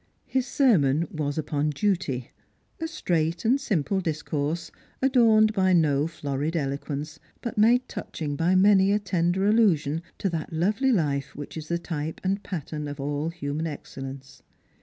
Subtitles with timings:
[0.25, 2.31] His sermon was upon duty.
[2.79, 8.91] A straight and simple discourse, adorned by no florid eloquence, but made touching by many
[8.91, 13.29] a tender allusion to that lovely life which is the type and pattern of all
[13.29, 14.41] human excellence.